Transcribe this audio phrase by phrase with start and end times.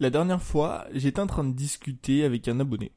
[0.00, 2.90] La dernière fois, j'étais en train de discuter avec un abonné.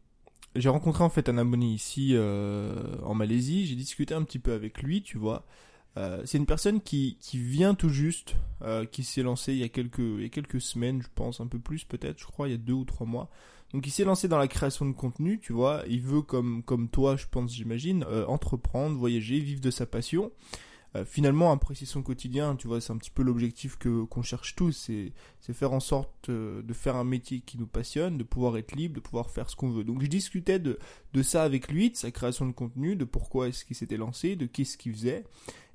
[0.56, 4.54] J'ai rencontré en fait un abonné ici euh, en Malaisie, j'ai discuté un petit peu
[4.54, 5.46] avec lui, tu vois.
[5.98, 9.64] Euh, c'est une personne qui, qui vient tout juste, euh, qui s'est lancé il y,
[9.64, 12.56] a quelques, il quelques semaines, je pense, un peu plus peut-être, je crois, il y
[12.56, 13.30] a deux ou trois mois.
[13.74, 15.84] Donc il s'est lancé dans la création de contenu, tu vois.
[15.90, 20.32] Il veut, comme, comme toi, je pense, j'imagine, entreprendre, voyager, vivre de sa passion.
[20.96, 24.56] Euh, finalement apprécier son quotidien, tu vois, c'est un petit peu l'objectif que qu'on cherche
[24.56, 28.24] tous, c'est c'est faire en sorte euh, de faire un métier qui nous passionne, de
[28.24, 29.84] pouvoir être libre, de pouvoir faire ce qu'on veut.
[29.84, 30.78] Donc je discutais de
[31.14, 34.36] de ça avec lui, de sa création de contenu, de pourquoi est-ce qu'il s'était lancé,
[34.36, 35.24] de qu'est-ce qu'il faisait,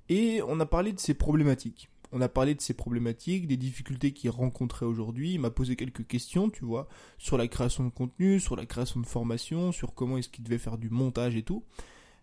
[0.08, 1.90] et on a parlé de ses problématiques.
[2.10, 5.34] On a parlé de ses problématiques, des difficultés qu'il rencontrait aujourd'hui.
[5.34, 9.00] Il m'a posé quelques questions, tu vois, sur la création de contenu, sur la création
[9.00, 11.64] de formation, sur comment est-ce qu'il devait faire du montage et tout.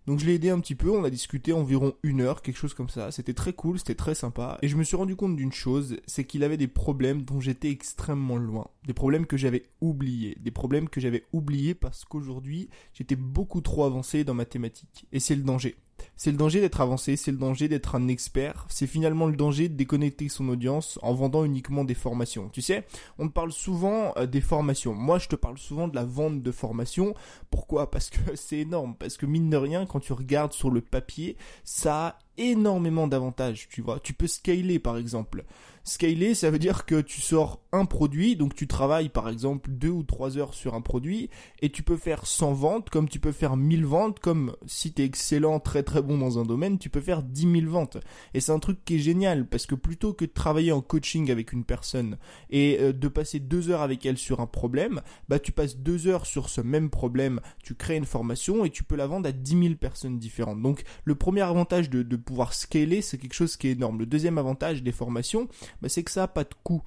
[0.07, 2.75] Donc je l'ai aidé un petit peu, on a discuté environ une heure, quelque chose
[2.75, 3.11] comme ça.
[3.11, 4.57] C'était très cool, c'était très sympa.
[4.61, 7.69] Et je me suis rendu compte d'une chose, c'est qu'il avait des problèmes dont j'étais
[7.69, 8.67] extrêmement loin.
[8.85, 10.37] Des problèmes que j'avais oubliés.
[10.39, 15.07] Des problèmes que j'avais oubliés parce qu'aujourd'hui, j'étais beaucoup trop avancé dans ma thématique.
[15.11, 15.75] Et c'est le danger.
[16.17, 19.67] C'est le danger d'être avancé, c'est le danger d'être un expert, c'est finalement le danger
[19.67, 22.49] de déconnecter son audience en vendant uniquement des formations.
[22.49, 22.85] Tu sais,
[23.19, 24.93] on te parle souvent euh, des formations.
[24.93, 27.13] Moi, je te parle souvent de la vente de formations.
[27.49, 27.91] Pourquoi?
[27.91, 31.37] Parce que c'est énorme, parce que mine de rien, quand tu regardes sur le papier,
[31.63, 33.99] ça énormément d'avantages, tu vois.
[33.99, 35.45] Tu peux scaler par exemple.
[35.87, 39.91] Scaler, ça veut dire que tu sors un produit, donc tu travailles par exemple deux
[39.91, 41.29] ou trois heures sur un produit,
[41.61, 45.03] et tu peux faire 100 ventes, comme tu peux faire 1000 ventes, comme si tu
[45.03, 47.97] es excellent, très très bon dans un domaine, tu peux faire 10 000 ventes.
[48.33, 51.29] Et c'est un truc qui est génial, parce que plutôt que de travailler en coaching
[51.29, 52.17] avec une personne
[52.49, 56.07] et euh, de passer deux heures avec elle sur un problème, bah tu passes deux
[56.07, 59.31] heures sur ce même problème, tu crées une formation et tu peux la vendre à
[59.31, 60.63] 10 000 personnes différentes.
[60.63, 63.99] Donc le premier avantage de pouvoir scaler, c'est quelque chose qui est énorme.
[63.99, 65.47] Le deuxième avantage des formations,
[65.81, 66.81] bah, c'est que ça n'a pas de coût.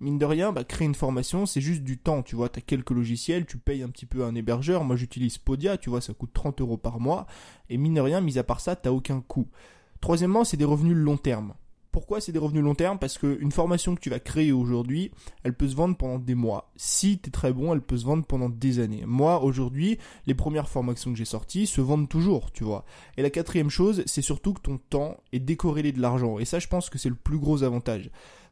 [0.00, 2.62] Mine de rien, bah, créer une formation, c'est juste du temps, tu vois, tu as
[2.62, 6.14] quelques logiciels, tu payes un petit peu un hébergeur, moi j'utilise Podia, tu vois, ça
[6.14, 7.26] coûte 30 euros par mois,
[7.68, 9.48] et mine de rien, mis à part ça, t'as aucun coût.
[10.00, 11.52] Troisièmement, c'est des revenus long terme.
[11.92, 12.98] Pourquoi c'est des revenus long terme?
[12.98, 15.10] Parce qu'une formation que tu vas créer aujourd'hui,
[15.42, 16.70] elle peut se vendre pendant des mois.
[16.76, 19.02] Si tu très bon, elle peut se vendre pendant des années.
[19.06, 22.84] Moi, aujourd'hui, les premières formations que j'ai sorties se vendent toujours, tu vois.
[23.16, 26.38] Et la quatrième chose, c'est surtout que ton temps est décorrélé de l'argent.
[26.38, 28.10] Et ça, je pense que c'est le plus gros avantage.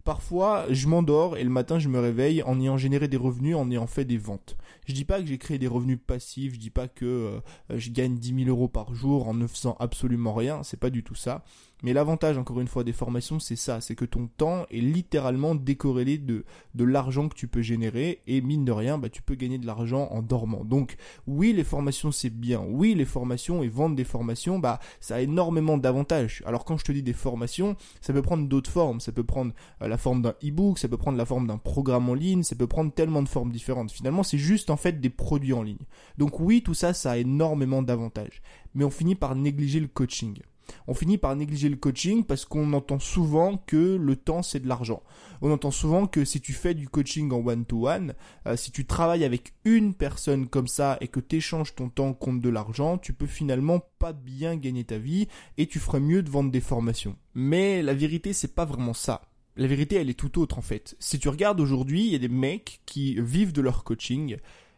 [0.09, 3.71] Parfois, je m'endors et le matin, je me réveille en ayant généré des revenus, en
[3.71, 4.57] ayant fait des ventes.
[4.87, 7.41] Je dis pas que j'ai créé des revenus passifs, je dis pas que euh,
[7.77, 11.05] je gagne 10 000 euros par jour en ne faisant absolument rien, c'est pas du
[11.05, 11.45] tout ça.
[11.85, 15.55] Mais l'avantage, encore une fois, des formations, c'est ça, c'est que ton temps est littéralement
[15.55, 16.45] décorrélé de,
[16.75, 19.67] de l'argent que tu peux générer, et mine de rien, bah, tu peux gagner de
[19.67, 20.65] l'argent en dormant.
[20.65, 20.97] Donc,
[21.29, 22.65] oui, les formations, c'est bien.
[22.69, 26.43] Oui, les formations et vendre des formations, bah, ça a énormément d'avantages.
[26.47, 29.01] Alors, quand je te dis des formations, ça peut prendre d'autres formes.
[29.01, 29.53] Ça peut prendre
[29.83, 32.57] euh, la forme d'un e-book, ça peut prendre la forme d'un programme en ligne, ça
[32.57, 33.93] peut prendre tellement de formes différentes.
[33.93, 35.87] Finalement, c'est juste, en fait, des produits en ligne.
[36.17, 38.43] Donc, oui, tout ça, ça a énormément d'avantages.
[38.75, 40.39] Mais on finit par négliger le coaching
[40.87, 44.69] on finit par négliger le coaching parce qu'on entend souvent que le temps c'est de
[44.69, 45.03] l'argent.
[45.41, 48.15] On entend souvent que si tu fais du coaching en one-to-one,
[48.47, 51.39] euh, si tu travailles avec une personne comme ça et que tu
[51.77, 55.79] ton temps contre de l'argent, tu peux finalement pas bien gagner ta vie et tu
[55.79, 57.17] ferais mieux de vendre des formations.
[57.35, 59.23] Mais la vérité c'est pas vraiment ça.
[59.57, 60.97] La vérité elle est tout autre en fait.
[60.99, 64.37] Si tu regardes aujourd'hui, il y a des mecs qui vivent de leur coaching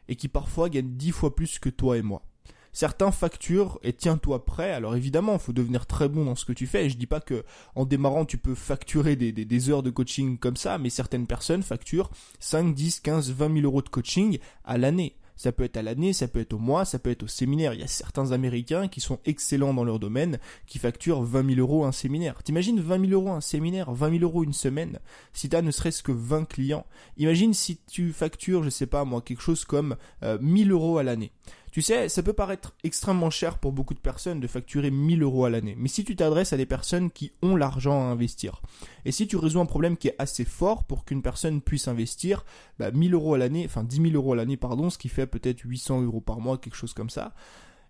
[0.09, 2.23] et qui parfois gagnent dix fois plus que toi et moi
[2.73, 4.73] certains facturent et tiens-toi prêt.
[4.73, 6.89] Alors évidemment, faut devenir très bon dans ce que tu fais.
[6.89, 7.45] Je dis pas que
[7.75, 12.11] en démarrant, tu peux facturer des heures de coaching comme ça, mais certaines personnes facturent
[12.39, 15.17] 5, 10, 15, 20 000 euros de coaching à l'année.
[15.41, 17.73] Ça peut être à l'année, ça peut être au mois, ça peut être au séminaire.
[17.73, 21.61] Il y a certains Américains qui sont excellents dans leur domaine, qui facturent 20 000
[21.61, 22.43] euros un séminaire.
[22.43, 24.99] T'imagines 20 000 euros un séminaire, 20 000 euros une semaine,
[25.33, 26.85] si t'as ne serait-ce que 20 clients.
[27.17, 31.05] Imagine si tu factures, je sais pas moi, quelque chose comme euh, 1000 euros à
[31.05, 31.33] l'année.
[31.71, 35.45] Tu sais, ça peut paraître extrêmement cher pour beaucoup de personnes de facturer 1000 euros
[35.45, 38.61] à l'année, mais si tu t'adresses à des personnes qui ont l'argent à investir,
[39.05, 42.45] et si tu résous un problème qui est assez fort pour qu'une personne puisse investir,
[42.81, 45.29] bah 1000 euros à l'année, enfin 10 000 euros à l'année, pardon, ce qui fait
[45.29, 47.35] peut-être 800 euros par mois, quelque chose comme ça,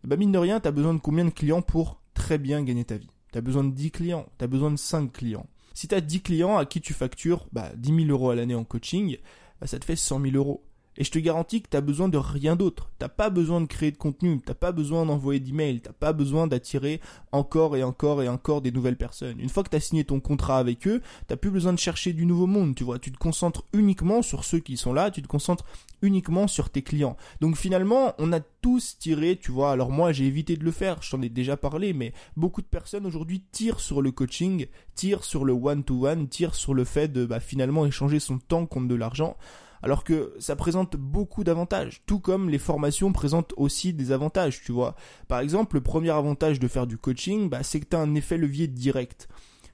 [0.04, 2.98] bah mine de rien, t'as besoin de combien de clients pour très bien gagner ta
[2.98, 3.10] vie?
[3.32, 5.46] T'as besoin de 10 clients, t'as besoin de 5 clients.
[5.72, 8.64] Si t'as 10 clients à qui tu factures bah, 10 000 euros à l'année en
[8.64, 9.16] coaching,
[9.60, 10.64] bah, ça te fait 100 000 euros.
[10.96, 12.90] Et je te garantis que tu as besoin de rien d'autre.
[12.98, 16.46] T'as pas besoin de créer de contenu, t'as pas besoin d'envoyer d'emails, t'as pas besoin
[16.46, 17.00] d'attirer
[17.32, 19.38] encore et encore et encore des nouvelles personnes.
[19.38, 22.12] Une fois que tu as signé ton contrat avec eux, t'as plus besoin de chercher
[22.12, 22.98] du nouveau monde, tu vois.
[22.98, 25.64] Tu te concentres uniquement sur ceux qui sont là, tu te concentres
[26.02, 27.16] uniquement sur tes clients.
[27.40, 29.72] Donc finalement, on a tous tiré, tu vois.
[29.72, 32.66] Alors moi, j'ai évité de le faire, je t'en ai déjà parlé, mais beaucoup de
[32.66, 37.24] personnes aujourd'hui tirent sur le coaching, tirent sur le one-to-one, tirent sur le fait de
[37.24, 39.36] bah, finalement échanger son temps contre de l'argent
[39.82, 44.72] Alors que ça présente beaucoup d'avantages, tout comme les formations présentent aussi des avantages, tu
[44.72, 44.94] vois.
[45.28, 48.14] Par exemple, le premier avantage de faire du coaching, bah, c'est que tu as un
[48.14, 49.28] effet levier direct.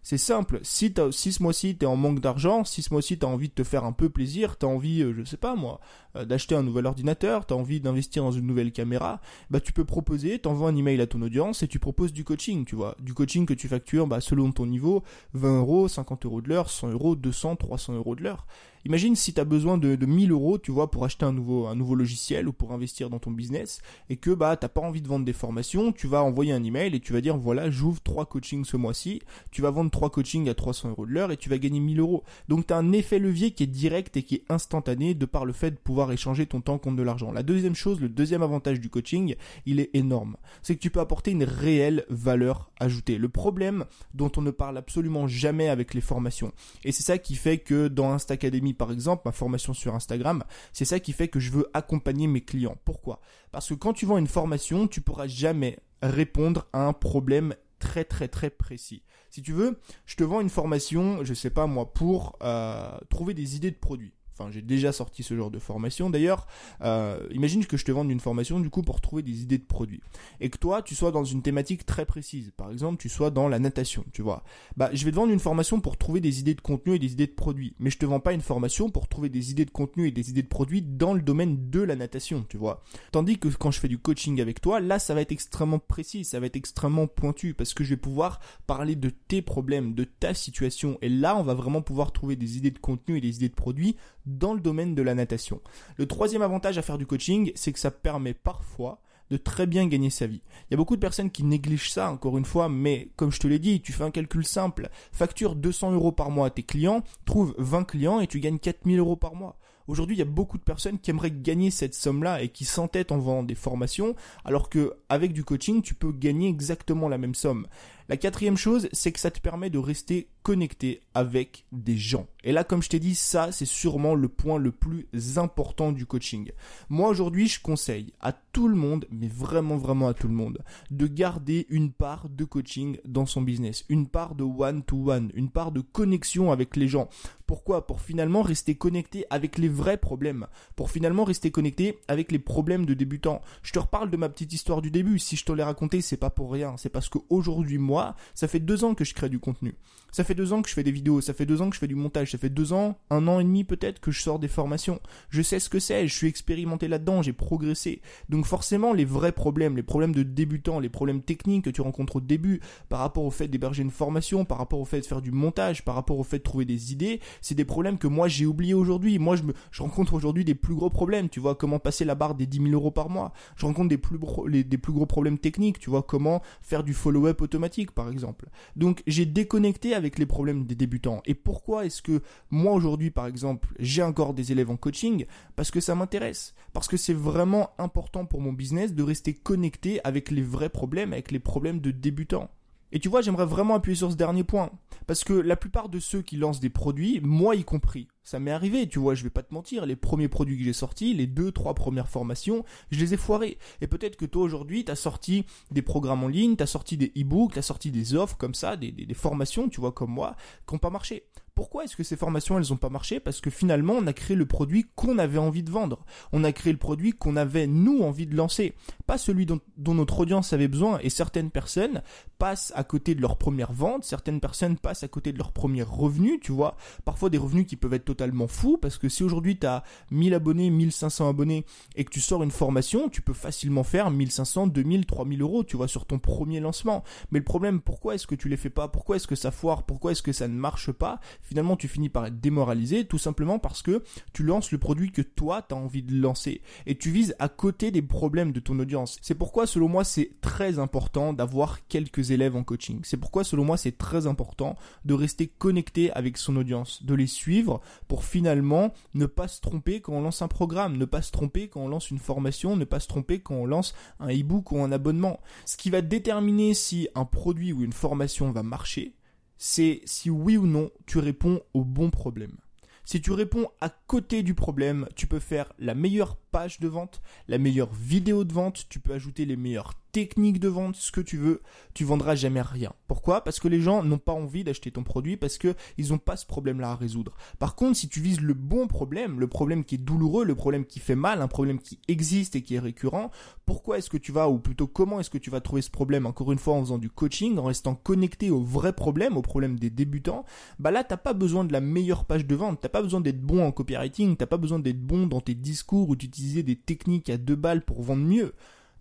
[0.08, 3.48] C'est simple, si, si ce mois-ci t'es en manque d'argent, si ce mois-ci t'as envie
[3.48, 5.80] de te faire un peu plaisir, t'as envie, euh, je sais pas moi,
[6.14, 9.20] euh, d'acheter un nouvel ordinateur, t'as envie d'investir dans une nouvelle caméra,
[9.50, 12.64] bah tu peux proposer, t'envoies un email à ton audience et tu proposes du coaching,
[12.64, 12.94] tu vois.
[13.00, 16.70] Du coaching que tu factures bah, selon ton niveau, 20 euros, 50 euros de l'heure,
[16.70, 18.46] 100 euros, 200, 300 euros de l'heure.
[18.86, 21.66] Imagine si tu as besoin de, de 1000 euros, tu vois, pour acheter un nouveau,
[21.66, 23.80] un nouveau logiciel ou pour investir dans ton business
[24.10, 26.94] et que bah t'as pas envie de vendre des formations, tu vas envoyer un email
[26.94, 30.48] et tu vas dire voilà, j'ouvre trois coachings ce mois-ci, tu vas vendre trois coachings
[30.48, 32.22] à 300 euros de l'heure et tu vas gagner 1000 euros.
[32.46, 35.46] Donc tu as un effet levier qui est direct et qui est instantané de par
[35.46, 37.32] le fait de pouvoir échanger ton temps contre de l'argent.
[37.32, 39.34] La deuxième chose, le deuxième avantage du coaching,
[39.66, 40.36] il est énorme.
[40.62, 43.18] C'est que tu peux apporter une réelle valeur ajoutée.
[43.18, 43.84] Le problème
[44.14, 46.52] dont on ne parle absolument jamais avec les formations.
[46.84, 50.44] Et c'est ça qui fait que dans Insta Academy par exemple, ma formation sur Instagram,
[50.72, 52.76] c'est ça qui fait que je veux accompagner mes clients.
[52.84, 53.20] Pourquoi?
[53.52, 58.04] Parce que quand tu vends une formation, tu pourras jamais répondre à un problème très
[58.04, 59.02] très très précis.
[59.30, 63.34] Si tu veux, je te vends une formation, je sais pas moi, pour euh, trouver
[63.34, 64.14] des idées de produits.
[64.38, 66.46] Enfin, j'ai déjà sorti ce genre de formation d'ailleurs.
[66.82, 69.64] Euh, imagine que je te vende une formation du coup pour trouver des idées de
[69.64, 70.02] produits.
[70.40, 72.52] Et que toi, tu sois dans une thématique très précise.
[72.56, 74.44] Par exemple, tu sois dans la natation, tu vois.
[74.76, 77.12] Bah, je vais te vendre une formation pour trouver des idées de contenu et des
[77.12, 77.74] idées de produits.
[77.78, 80.30] Mais je te vends pas une formation pour trouver des idées de contenu et des
[80.30, 82.82] idées de produits dans le domaine de la natation, tu vois.
[83.12, 86.24] Tandis que quand je fais du coaching avec toi, là, ça va être extrêmement précis,
[86.24, 90.04] ça va être extrêmement pointu parce que je vais pouvoir parler de tes problèmes, de
[90.04, 90.98] ta situation.
[91.00, 93.54] Et là, on va vraiment pouvoir trouver des idées de contenu et des idées de
[93.54, 95.60] produits dans le domaine de la natation.
[95.96, 99.00] Le troisième avantage à faire du coaching, c'est que ça permet parfois
[99.30, 100.42] de très bien gagner sa vie.
[100.62, 103.40] Il y a beaucoup de personnes qui négligent ça, encore une fois, mais comme je
[103.40, 104.88] te l'ai dit, tu fais un calcul simple.
[105.12, 108.98] Facture 200 euros par mois à tes clients, trouve 20 clients et tu gagnes 4000
[108.98, 109.56] euros par mois.
[109.88, 113.12] Aujourd'hui, il y a beaucoup de personnes qui aimeraient gagner cette somme-là et qui s'entêtent
[113.12, 117.36] en vendant des formations, alors que avec du coaching, tu peux gagner exactement la même
[117.36, 117.68] somme.
[118.08, 122.28] La quatrième chose, c'est que ça te permet de rester connecté avec des gens.
[122.44, 125.08] Et là, comme je t'ai dit, ça, c'est sûrement le point le plus
[125.38, 126.52] important du coaching.
[126.88, 130.62] Moi, aujourd'hui, je conseille à tout le monde, mais vraiment, vraiment à tout le monde,
[130.92, 135.72] de garder une part de coaching dans son business, une part de one-to-one, une part
[135.72, 137.08] de connexion avec les gens.
[137.46, 137.86] Pourquoi?
[137.86, 142.86] Pour finalement rester connecté avec les vrais problèmes, pour finalement rester connecté avec les problèmes
[142.86, 143.40] de débutants.
[143.62, 145.18] Je te reparle de ma petite histoire du début.
[145.18, 146.76] Si je te l'ai raconté, c'est pas pour rien.
[146.76, 147.95] C'est parce qu'aujourd'hui, moi,
[148.34, 149.74] ça fait deux ans que je crée du contenu.
[150.12, 151.80] Ça fait deux ans que je fais des vidéos, ça fait deux ans que je
[151.80, 154.38] fais du montage, ça fait deux ans, un an et demi peut-être que je sors
[154.38, 154.98] des formations.
[155.28, 158.00] Je sais ce que c'est, je suis expérimenté là-dedans, j'ai progressé.
[158.30, 162.16] Donc forcément, les vrais problèmes, les problèmes de débutants, les problèmes techniques que tu rencontres
[162.16, 165.20] au début, par rapport au fait d'héberger une formation, par rapport au fait de faire
[165.20, 168.26] du montage, par rapport au fait de trouver des idées, c'est des problèmes que moi
[168.26, 169.18] j'ai oubliés aujourd'hui.
[169.18, 169.36] Moi,
[169.70, 172.62] je rencontre aujourd'hui des plus gros problèmes, tu vois, comment passer la barre des 10
[172.62, 173.34] 000 euros par mois.
[173.56, 176.94] Je rencontre des plus, les, des plus gros problèmes techniques, tu vois, comment faire du
[176.94, 178.48] follow-up automatique par exemple.
[178.76, 181.22] Donc j'ai déconnecté avec les problèmes des débutants.
[181.26, 185.26] Et pourquoi est-ce que moi aujourd'hui par exemple j'ai encore des élèves en coaching?
[185.54, 186.54] Parce que ça m'intéresse.
[186.72, 191.12] Parce que c'est vraiment important pour mon business de rester connecté avec les vrais problèmes,
[191.12, 192.50] avec les problèmes de débutants.
[192.92, 194.70] Et tu vois, j'aimerais vraiment appuyer sur ce dernier point.
[195.06, 198.50] Parce que la plupart de ceux qui lancent des produits, moi y compris, ça m'est
[198.50, 201.28] arrivé, tu vois, je vais pas te mentir, les premiers produits que j'ai sortis, les
[201.28, 203.58] deux, trois premières formations, je les ai foirés.
[203.80, 207.54] Et peut-être que toi aujourd'hui, t'as sorti des programmes en ligne, t'as sorti des e-books,
[207.54, 210.34] t'as sorti des offres comme ça, des, formations, tu vois, comme moi,
[210.66, 211.24] qui n'ont pas marché.
[211.56, 213.18] Pourquoi est-ce que ces formations elles ont pas marché?
[213.18, 216.04] Parce que finalement on a créé le produit qu'on avait envie de vendre.
[216.32, 218.74] On a créé le produit qu'on avait nous envie de lancer,
[219.06, 220.98] pas celui dont, dont, notre audience avait besoin.
[221.02, 222.02] Et certaines personnes
[222.38, 225.82] passent à côté de leur première vente, certaines personnes passent à côté de leur premier
[225.82, 226.76] revenu, tu vois.
[227.06, 230.34] Parfois des revenus qui peuvent être totalement fous parce que si aujourd'hui tu as 1000
[230.34, 235.06] abonnés, 1500 abonnés et que tu sors une formation, tu peux facilement faire 1500, 2000,
[235.06, 237.02] 3000 euros, tu vois, sur ton premier lancement.
[237.30, 238.88] Mais le problème, pourquoi est-ce que tu les fais pas?
[238.88, 239.84] Pourquoi est-ce que ça foire?
[239.84, 241.18] Pourquoi est-ce que ça ne marche pas?
[241.46, 245.22] Finalement tu finis par être démoralisé tout simplement parce que tu lances le produit que
[245.22, 248.78] toi tu as envie de lancer et tu vises à côté des problèmes de ton
[248.78, 249.18] audience.
[249.22, 253.00] C'est pourquoi selon moi c'est très important d'avoir quelques élèves en coaching.
[253.04, 257.26] C'est pourquoi selon moi c'est très important de rester connecté avec son audience, de les
[257.26, 261.32] suivre pour finalement ne pas se tromper quand on lance un programme, ne pas se
[261.32, 264.72] tromper quand on lance une formation, ne pas se tromper quand on lance un e-book
[264.72, 265.40] ou un abonnement.
[265.64, 269.15] Ce qui va déterminer si un produit ou une formation va marcher,
[269.58, 272.56] c'est si oui ou non tu réponds au bon problème.
[273.04, 277.22] Si tu réponds à côté du problème, tu peux faire la meilleure page de vente,
[277.46, 281.20] la meilleure vidéo de vente, tu peux ajouter les meilleurs techniques de vente, ce que
[281.20, 281.60] tu veux,
[281.92, 282.94] tu vendras jamais rien.
[283.06, 283.44] Pourquoi?
[283.44, 286.38] Parce que les gens n'ont pas envie d'acheter ton produit parce que ils n'ont pas
[286.38, 287.36] ce problème-là à résoudre.
[287.58, 290.86] Par contre, si tu vises le bon problème, le problème qui est douloureux, le problème
[290.86, 293.30] qui fait mal, un problème qui existe et qui est récurrent,
[293.66, 296.24] pourquoi est-ce que tu vas, ou plutôt comment est-ce que tu vas trouver ce problème,
[296.24, 299.78] encore une fois en faisant du coaching, en restant connecté au vrai problème, au problème
[299.78, 300.46] des débutants,
[300.78, 303.42] bah là, t'as pas besoin de la meilleure page de vente, t'as pas besoin d'être
[303.42, 307.28] bon en copywriting, t'as pas besoin d'être bon dans tes discours ou d'utiliser des techniques
[307.28, 308.54] à deux balles pour vendre mieux.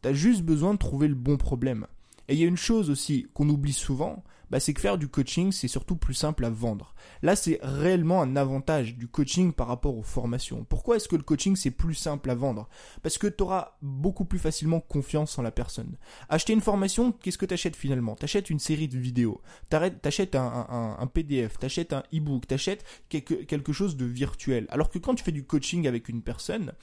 [0.05, 1.87] T'as juste besoin de trouver le bon problème.
[2.27, 5.07] Et il y a une chose aussi qu'on oublie souvent, bah, c'est que faire du
[5.07, 6.93] coaching, c'est surtout plus simple à vendre.
[7.23, 10.63] Là, c'est réellement un avantage du coaching par rapport aux formations.
[10.63, 12.69] Pourquoi est-ce que le coaching, c'est plus simple à vendre?
[13.01, 15.97] Parce que tu auras beaucoup plus facilement confiance en la personne.
[16.29, 18.15] Acheter une formation, qu'est-ce que tu achètes finalement?
[18.15, 22.53] Tu achètes une série de vidéos, tu achètes un, PDF, tu achètes un e-book, tu
[22.53, 24.67] achètes quelque chose de virtuel.
[24.69, 26.73] Alors que quand tu fais du coaching avec une personne,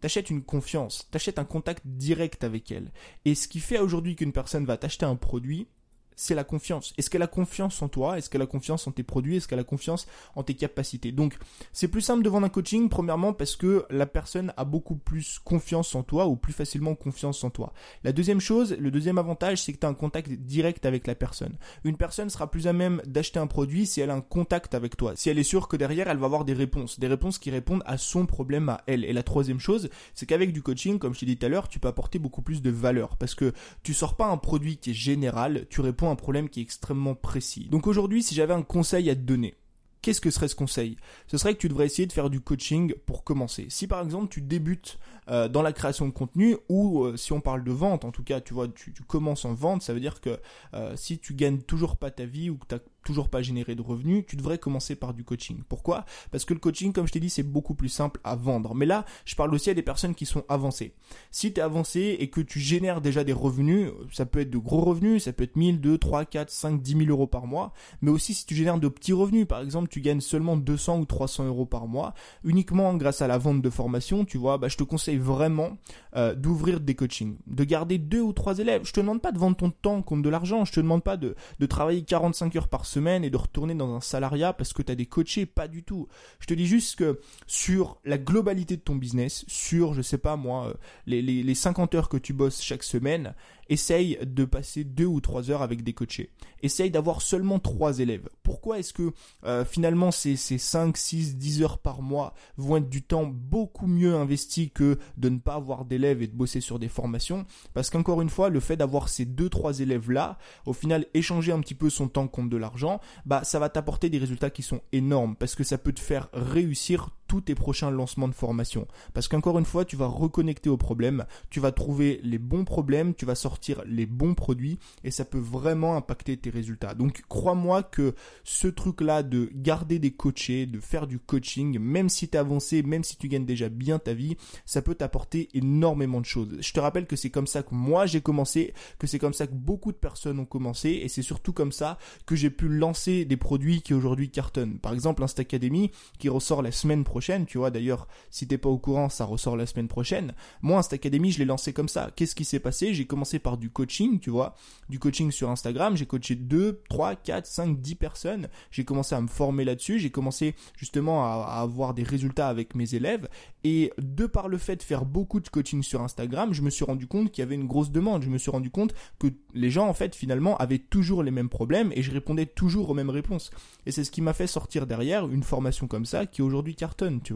[0.00, 2.92] T'achètes une confiance, t'achètes un contact direct avec elle.
[3.24, 5.68] Et ce qui fait aujourd'hui qu'une personne va t'acheter un produit,
[6.18, 6.92] c'est la confiance.
[6.98, 8.18] Est-ce qu'elle a confiance en toi?
[8.18, 9.36] Est-ce qu'elle a confiance en tes produits?
[9.36, 11.12] Est-ce qu'elle a confiance en tes capacités?
[11.12, 11.38] Donc,
[11.72, 15.38] c'est plus simple de vendre un coaching, premièrement, parce que la personne a beaucoup plus
[15.38, 17.72] confiance en toi ou plus facilement confiance en toi.
[18.02, 21.14] La deuxième chose, le deuxième avantage, c'est que tu as un contact direct avec la
[21.14, 21.56] personne.
[21.84, 24.96] Une personne sera plus à même d'acheter un produit si elle a un contact avec
[24.96, 25.12] toi.
[25.14, 26.98] Si elle est sûre que derrière, elle va avoir des réponses.
[26.98, 29.04] Des réponses qui répondent à son problème à elle.
[29.04, 31.68] Et la troisième chose, c'est qu'avec du coaching, comme je t'ai dit tout à l'heure,
[31.68, 33.16] tu peux apporter beaucoup plus de valeur.
[33.18, 33.52] Parce que
[33.84, 37.14] tu sors pas un produit qui est général, tu réponds un problème qui est extrêmement
[37.14, 37.68] précis.
[37.70, 39.54] Donc aujourd'hui, si j'avais un conseil à te donner,
[40.02, 40.96] qu'est-ce que serait ce conseil?
[41.26, 43.66] Ce serait que tu devrais essayer de faire du coaching pour commencer.
[43.68, 44.98] Si par exemple tu débutes
[45.28, 48.22] euh, dans la création de contenu ou euh, si on parle de vente, en tout
[48.22, 50.40] cas tu vois tu, commences en vente, ça veut dire que
[50.74, 53.82] euh, si tu gagnes toujours pas ta vie ou que tu toujours pas généré de
[53.82, 55.62] revenus, tu devrais commencer par du coaching.
[55.68, 56.04] Pourquoi?
[56.30, 58.74] Parce que le coaching, comme je t'ai dit, c'est beaucoup plus simple à vendre.
[58.74, 60.94] Mais là, je parle aussi à des personnes qui sont avancées.
[61.30, 64.58] Si tu es avancé et que tu génères déjà des revenus, ça peut être de
[64.58, 67.72] gros revenus, ça peut être 1000, 2, 3, 4, 5, 10 000 euros par mois,
[68.02, 71.04] mais aussi si tu génères de petits revenus, par exemple, tu gagnes seulement 200 ou
[71.04, 72.14] 300 euros par mois,
[72.44, 75.78] uniquement grâce à la vente de formation, tu vois, bah, je te conseille vraiment
[76.16, 78.82] euh, d'ouvrir des coachings, de garder deux ou trois élèves.
[78.84, 81.16] Je te demande pas de vendre ton temps contre de l'argent, je te demande pas
[81.16, 84.82] de, de travailler 45 heures par semaine et de retourner dans un salariat parce que
[84.82, 86.08] tu as des coachés, pas du tout.
[86.40, 90.36] Je te dis juste que sur la globalité de ton business, sur, je sais pas
[90.36, 90.74] moi, euh,
[91.06, 93.34] les, les, les 50 heures que tu bosses chaque semaine,
[93.68, 96.30] essaye de passer deux ou trois heures avec des coachés.
[96.62, 98.28] Essaye d'avoir seulement trois élèves.
[98.42, 99.12] Pourquoi est-ce que
[99.44, 103.86] euh, finalement ces, ces 5, 6, 10 heures par mois vont être du temps beaucoup
[103.86, 107.46] mieux investi que de ne pas avoir d'élèves et de bosser sur des formations?
[107.74, 111.60] Parce qu'encore une fois, le fait d'avoir ces deux, trois élèves-là, au final, échanger un
[111.60, 114.80] petit peu son temps contre de l'argent, bah ça va t'apporter des résultats qui sont
[114.92, 118.88] énormes parce que ça peut te faire réussir tous tes prochains lancements de formation.
[119.14, 123.14] Parce qu'encore une fois, tu vas reconnecter au problème, tu vas trouver les bons problèmes,
[123.14, 126.94] tu vas sortir les bons produits et ça peut vraiment impacter tes résultats.
[126.94, 132.28] Donc crois-moi que ce truc-là de garder des coachés, de faire du coaching, même si
[132.28, 136.26] tu avancé, même si tu gagnes déjà bien ta vie, ça peut t'apporter énormément de
[136.26, 136.56] choses.
[136.60, 139.46] Je te rappelle que c'est comme ça que moi j'ai commencé, que c'est comme ça
[139.46, 143.26] que beaucoup de personnes ont commencé et c'est surtout comme ça que j'ai pu lancer
[143.26, 144.78] des produits qui aujourd'hui cartonnent.
[144.78, 147.70] Par exemple, Insta Academy qui ressort la semaine prochaine tu vois.
[147.70, 150.34] D'ailleurs, si t'es pas au courant, ça ressort la semaine prochaine.
[150.62, 152.10] Moi, Insta Academy, je l'ai lancé comme ça.
[152.14, 152.94] Qu'est-ce qui s'est passé?
[152.94, 154.54] J'ai commencé par du coaching, tu vois,
[154.88, 155.96] du coaching sur Instagram.
[155.96, 158.48] J'ai coaché 2, 3, 4, 5, 10 personnes.
[158.70, 159.98] J'ai commencé à me former là-dessus.
[159.98, 163.28] J'ai commencé justement à, à avoir des résultats avec mes élèves.
[163.64, 166.84] Et de par le fait de faire beaucoup de coaching sur Instagram, je me suis
[166.84, 168.22] rendu compte qu'il y avait une grosse demande.
[168.22, 171.48] Je me suis rendu compte que les gens, en fait, finalement, avaient toujours les mêmes
[171.48, 173.50] problèmes et je répondais toujours aux mêmes réponses.
[173.86, 177.07] Et c'est ce qui m'a fait sortir derrière une formation comme ça qui aujourd'hui cartonne,
[177.10, 177.34] tu.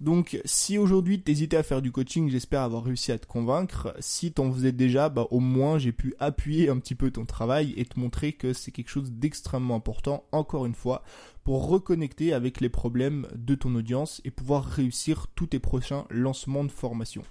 [0.00, 3.94] Donc, si aujourd'hui t'hésitais à faire du coaching, j'espère avoir réussi à te convaincre.
[4.00, 7.74] Si t'en faisais déjà, bah, au moins j'ai pu appuyer un petit peu ton travail
[7.76, 11.02] et te montrer que c'est quelque chose d'extrêmement important, encore une fois,
[11.44, 16.64] pour reconnecter avec les problèmes de ton audience et pouvoir réussir tous tes prochains lancements
[16.64, 17.22] de formation.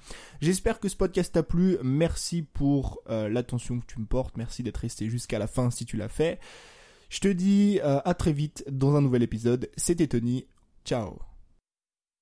[0.42, 1.78] J'espère que ce podcast t'a plu.
[1.84, 4.38] Merci pour euh, l'attention que tu me portes.
[4.38, 6.40] Merci d'être resté jusqu'à la fin si tu l'as fait.
[7.10, 9.70] Je te dis euh, à très vite dans un nouvel épisode.
[9.76, 10.46] C'était Tony.
[10.86, 11.31] Ciao